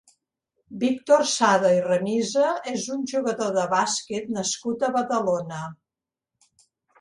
[0.83, 5.61] Víctor Sada i Remisa és un jugador de bàsquet nascut a Badalona.